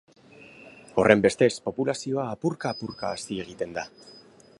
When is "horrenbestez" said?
1.01-1.51